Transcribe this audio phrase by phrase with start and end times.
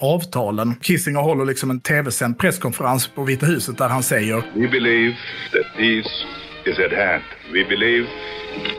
[0.00, 0.74] avtalen.
[0.82, 5.16] Kissinger håller liksom en tv-sänd presskonferens på Vita huset där han säger We believe
[5.52, 6.26] that peace
[6.64, 7.24] is at hand.
[7.52, 8.06] We believe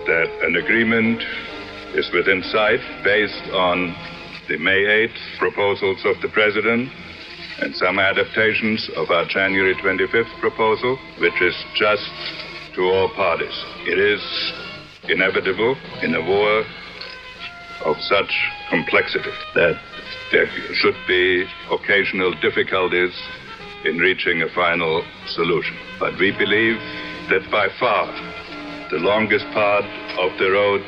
[0.06, 1.22] that an agreement
[1.96, 3.94] is within sight based on
[4.48, 6.90] the May 8 proposals of the President
[7.62, 12.12] and some adaptations of our January 25th proposal, which is just
[12.76, 13.58] to all parties.
[13.88, 14.22] It is
[15.10, 16.64] inevitable in a war
[17.88, 18.32] of such
[18.70, 19.76] complexity that
[20.32, 23.14] there should be occasional difficulties
[23.86, 25.76] in reaching a final solution.
[26.00, 26.78] But we believe
[27.30, 28.06] that by far
[28.92, 29.86] the longest part
[30.20, 30.82] of the road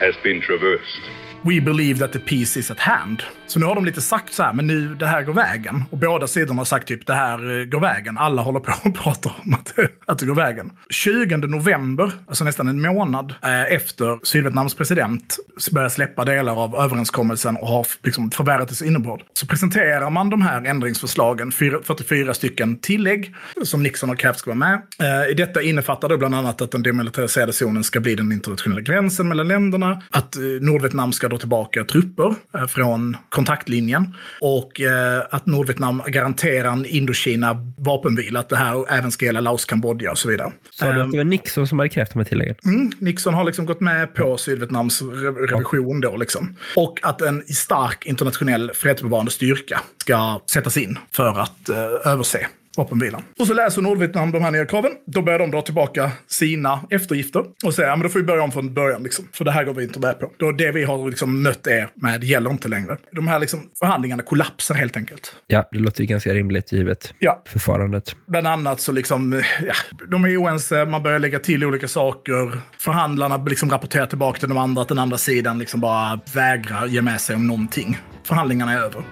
[0.00, 1.02] has been traversed.
[1.42, 3.22] We believe that the peace is at hand.
[3.46, 5.84] Så nu har de lite sagt så här, men nu det här går vägen.
[5.90, 8.18] Och båda sidorna har sagt typ det här eh, går vägen.
[8.18, 9.74] Alla håller på och pratar om att,
[10.06, 10.72] att det går vägen.
[10.90, 15.36] 20 november, alltså nästan en månad eh, efter Sydvietnams president
[15.72, 19.22] börjar släppa delar av överenskommelsen och har liksom förvärrat dess innebörd.
[19.32, 23.34] Så presenterar man de här ändringsförslagen, 44 stycken tillägg
[23.64, 24.82] som Nixon har krävt ska vara med.
[25.00, 28.80] Eh, I detta innefattar det bland annat att den demilitariserade zonen ska bli den internationella
[28.80, 34.80] gränsen mellan länderna, att eh, Nordvietnam ska dra tillbaka trupper eh, från kontaktlinjen och
[35.30, 40.18] att Nordvietnam garanterar en Indokina vapenvila, att det här även ska gälla Laos, Kambodja och
[40.18, 40.52] så vidare.
[40.70, 42.54] Sa du Ehm, att det var Nixon som hade krävt de här tilläggen?
[42.64, 45.02] Mm, Nixon har liksom gått med på Sydvietnams
[45.50, 46.56] revision då liksom.
[46.76, 52.46] Och att en stark internationell fredsbevarande styrka ska sättas in för att eh, överse
[52.78, 53.22] vapenvilan.
[53.38, 54.92] Och så läser Nordvietnam de här nya kraven.
[55.06, 58.42] Då börjar de dra tillbaka sina eftergifter och säger ja, men då får vi börja
[58.42, 59.02] om från början.
[59.02, 59.28] Liksom.
[59.32, 60.32] För det här går vi inte med på.
[60.36, 62.96] Då det vi har liksom mött er med gäller inte längre.
[63.12, 65.34] De här liksom förhandlingarna kollapsar helt enkelt.
[65.46, 68.16] Ja, det låter ju ganska rimligt givet Ja, förfarandet.
[68.26, 69.74] Bland annat så liksom, ja,
[70.10, 72.60] de är oense, man börjar lägga till olika saker.
[72.78, 77.02] Förhandlarna liksom rapporterar tillbaka till de andra, att den andra sidan liksom bara vägrar ge
[77.02, 77.98] med sig om någonting.
[78.24, 79.04] Förhandlingarna är över.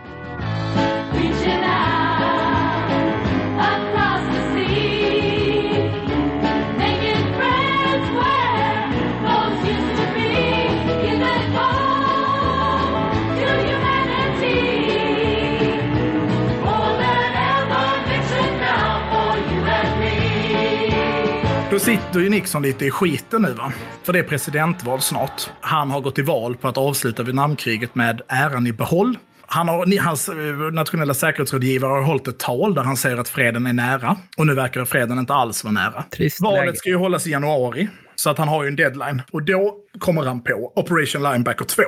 [21.77, 23.73] Då sitter ju Nixon lite i skiten nu va.
[24.03, 25.51] För det är presidentval snart.
[25.61, 29.19] Han har gått till val på att avsluta Vietnamkriget med äran i behåll.
[29.47, 30.35] Han har, hans eh,
[30.73, 34.17] nationella säkerhetsrådgivare har hållit ett tal där han säger att freden är nära.
[34.37, 36.03] Och nu verkar freden inte alls vara nära.
[36.03, 36.77] Trist Valet läge.
[36.77, 37.89] ska ju hållas i januari.
[38.15, 39.23] Så att han har ju en deadline.
[39.31, 41.83] Och då kommer han på Operation Linebacker 2.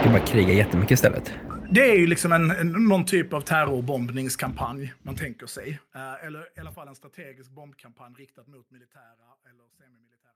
[0.00, 1.32] Ska bara kriga jättemycket istället.
[1.70, 5.78] Det är ju liksom en, en, någon typ av terrorbombningskampanj man tänker sig.
[5.94, 10.27] Eh, eller i alla fall en strategisk bombkampanj riktad mot militära eller semimilitära